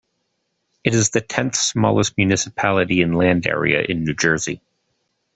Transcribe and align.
It 0.83 0.95
is 0.95 1.11
the 1.11 1.21
tenth-smallest 1.21 2.17
municipality 2.17 3.03
in 3.03 3.13
land 3.13 3.45
area 3.45 3.83
in 3.83 4.03
New 4.03 4.15
Jersey. 4.15 4.59